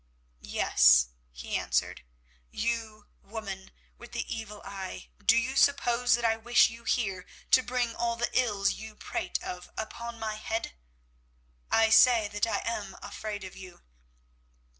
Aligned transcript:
"Yes," 0.49 1.09
he 1.31 1.55
answered. 1.55 2.01
"You, 2.49 3.05
woman 3.21 3.69
with 3.99 4.13
the 4.13 4.25
evil 4.35 4.63
eye, 4.65 5.09
do 5.23 5.37
you 5.37 5.55
suppose 5.55 6.15
that 6.15 6.25
I 6.25 6.37
wish 6.37 6.71
you 6.71 6.85
here 6.85 7.27
to 7.51 7.61
bring 7.61 7.95
all 7.95 8.15
the 8.15 8.31
ills 8.35 8.71
you 8.71 8.95
prate 8.95 9.37
of 9.43 9.69
upon 9.77 10.19
my 10.19 10.37
head? 10.37 10.73
I 11.69 11.91
say 11.91 12.27
that 12.29 12.47
I 12.47 12.61
am 12.65 12.95
afraid 13.03 13.43
of 13.43 13.55
you. 13.55 13.83